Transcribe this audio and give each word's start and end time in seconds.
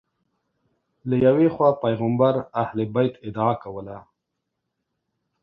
له 1.09 1.15
یوې 1.25 1.47
خوا 1.55 1.69
پیغمبر 1.83 2.33
اهل 2.63 2.77
بیت 2.93 3.13
ادعا 3.27 3.53
کوله 3.63 3.97